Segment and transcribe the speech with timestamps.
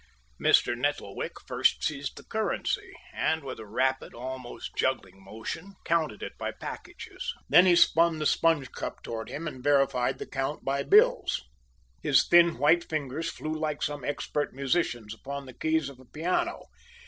[0.41, 0.75] Mr.
[0.75, 6.51] Nettlewick first seized the currency, and with a rapid, almost juggling motion, counted it by
[6.51, 7.31] packages.
[7.49, 11.43] Then he spun the sponge cup toward him and verified the count by bills.
[12.01, 16.63] His thin, white fingers flew like some expert musician's upon the keys of a piano.